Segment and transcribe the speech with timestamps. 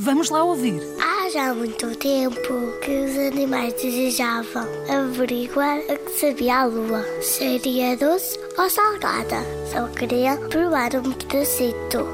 [0.00, 0.80] Vamos lá ouvir.
[1.02, 7.04] Há já muito tempo que os animais desejavam averiguar a que sabia a lua.
[7.20, 9.38] Seria doce ou salgada?
[9.72, 12.06] Só queriam provar um pedacito.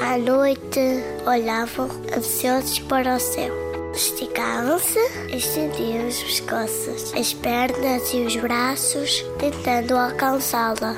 [0.00, 0.80] À noite,
[1.26, 3.52] olhavam ansiosos para o céu.
[3.94, 4.98] Esticavam-se,
[5.30, 10.96] estendiam os pescoços, as pernas e os braços, tentando alcançá-la.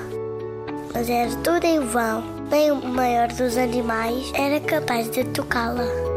[0.94, 2.22] Mas era tudo em vão.
[2.48, 6.11] Nem o maior dos animais era capaz de tocá-la.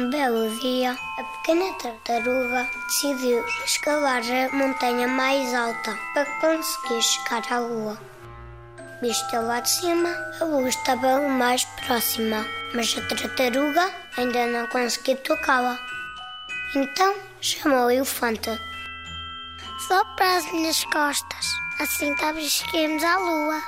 [0.00, 7.42] Um belo dia, a pequena tartaruga decidiu escalar a montanha mais alta para conseguir chegar
[7.52, 8.00] à lua.
[9.02, 10.08] Visto lá de cima,
[10.40, 15.78] a lua estava mais próxima, mas a tartaruga ainda não conseguia tocá-la.
[16.74, 18.48] Então chamou o elefante.
[19.86, 21.46] Só para as minhas costas,
[21.78, 23.62] assim talvez cheguemos à lua.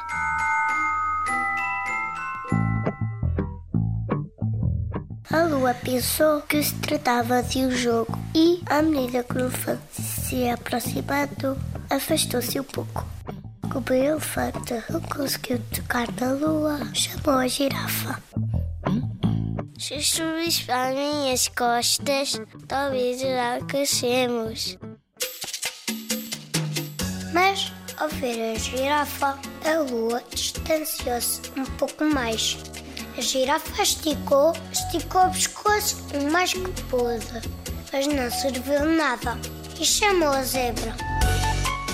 [5.32, 10.02] A lua pensou que se tratava de um jogo e, à medida que o elefante
[10.02, 11.56] se aproximando,
[11.88, 13.06] afastou-se um pouco.
[13.72, 18.22] Como o elefante não conseguiu tocar na lua, chamou a girafa.
[19.78, 24.76] Se subis para as minhas costas, talvez já alcancemos.
[27.32, 32.58] Mas, ao ver a girafa, a lua distanciou-se um pouco mais.
[33.16, 37.42] A girafa esticou, esticou o pescoço o mais que pôde,
[37.92, 39.38] mas não serviu nada
[39.78, 40.96] e chamou a zebra.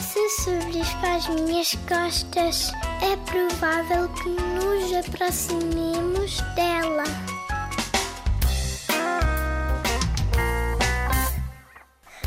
[0.00, 7.04] Se subires para as minhas costas, é provável que nos aproximemos dela.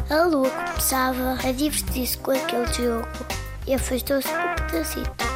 [0.09, 3.07] A lua começava a divertir-se com aquele jogo
[3.65, 5.30] e afastou-se um pedacito.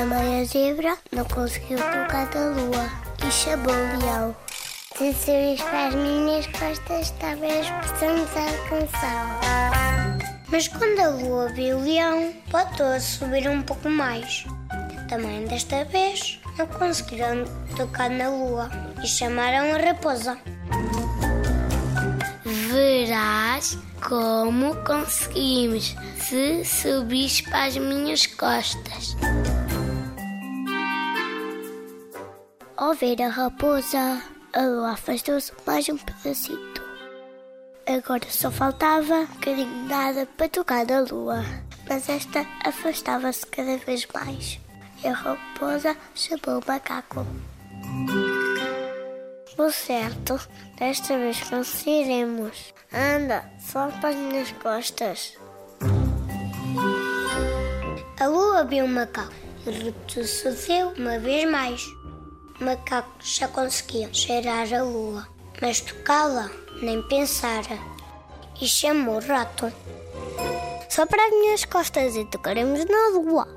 [0.00, 2.88] A mãe zebra não conseguiu tocar da lua
[3.26, 4.36] e chamou o leão.
[4.96, 10.18] Se subires para as minhas costas, talvez possamos alcançá-la.
[10.48, 14.46] Mas quando a lua viu o leão, voltou a subir um pouco mais.
[15.10, 17.44] Também desta vez não conseguiram
[17.76, 18.70] tocar na lua
[19.04, 20.38] e chamaram a raposa.
[22.44, 29.16] Verás como conseguimos se subires para as minhas costas.
[32.82, 34.20] Ao ver a raposa,
[34.52, 36.82] a lua afastou-se mais um pedacito.
[37.86, 41.44] Agora só faltava de nada para tocar na lua,
[41.88, 44.58] mas esta afastava-se cada vez mais.
[45.00, 47.24] E a raposa chamou o macaco.
[49.56, 50.40] O certo,
[50.76, 52.74] desta vez conseguiremos.
[52.92, 55.38] Anda, só para as minhas costas.
[58.18, 59.32] A lua viu o macaco
[59.68, 62.01] e retrocedeu uma vez mais.
[62.62, 65.26] O macaco já conseguia cheirar a lua,
[65.60, 66.48] mas tocá-la
[66.80, 67.76] nem pensara.
[68.60, 69.72] E chamou o rato.
[70.88, 73.48] Só para as minhas costas e tocaremos na lua.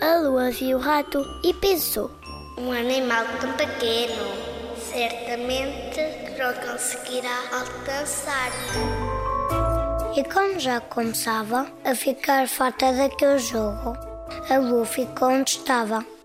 [0.00, 2.10] A lua viu o rato e pensou:
[2.56, 4.32] Um animal tão pequeno,
[4.90, 6.00] certamente
[6.38, 8.50] não conseguirá alcançar.
[10.16, 13.94] E como já começava a ficar farta daquele jogo,
[14.48, 16.15] a lua ficou onde estava.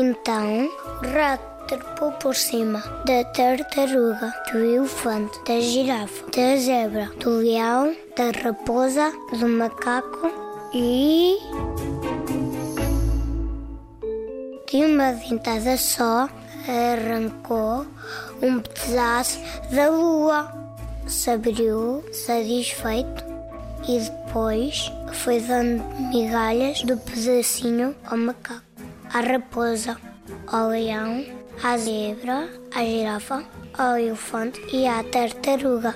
[0.00, 0.70] Então,
[1.12, 8.30] rato trepou por cima da tartaruga, do elefante, da girafa, da zebra, do leão, da
[8.30, 10.30] raposa, do macaco
[10.72, 11.36] e.
[14.70, 16.28] De uma dentada só,
[16.68, 17.84] arrancou
[18.40, 19.40] um pedaço
[19.72, 20.52] da lua.
[21.08, 23.24] Se abriu, satisfeito,
[23.88, 25.82] e depois foi dando
[26.12, 28.67] migalhas do pedacinho ao macaco,
[29.12, 29.96] à raposa,
[30.46, 31.24] ao leão,
[31.62, 33.44] à zebra, à girafa,
[33.76, 35.94] ao elefante e à tartaruga.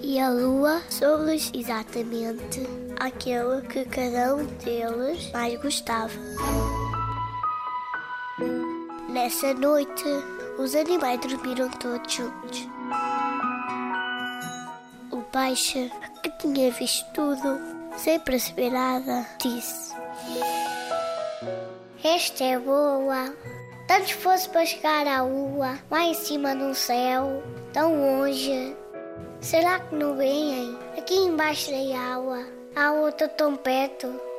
[0.00, 2.66] E a lua soube-lhes exatamente
[2.98, 6.12] aquele que cada um deles mais gostava.
[9.08, 10.04] Nessa noite,
[10.58, 12.68] os animais dormiram todos juntos.
[15.10, 15.90] O peixe,
[16.22, 17.60] que tinha visto tudo,
[17.96, 19.94] sem perceber nada, disse:
[22.04, 23.32] Esta é boa.
[23.86, 27.40] Tanto fosse para chegar à lua, lá em cima no céu,
[27.72, 28.76] tão longe.
[29.40, 30.76] Será que não vêm?
[30.98, 32.44] Aqui embaixo da água.
[32.74, 34.31] A está tão perto.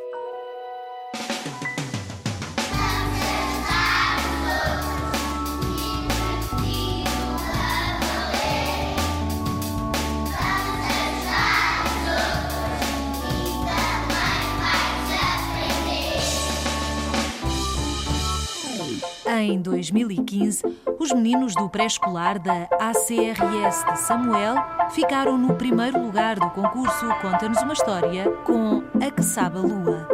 [19.46, 20.64] Em 2015,
[20.98, 24.56] os meninos do pré-escolar da ACRS de Samuel
[24.92, 30.08] ficaram no primeiro lugar do concurso Conta-nos uma História com A Que Sabe a Lua.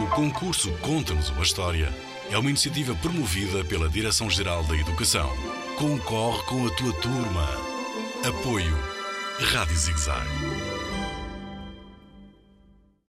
[0.00, 1.92] O concurso Conta-nos uma História
[2.30, 5.28] é uma iniciativa promovida pela Direção-Geral da Educação.
[5.76, 7.48] Concorre com a tua turma.
[8.24, 8.78] Apoio
[9.40, 10.65] Rádio Zigzag.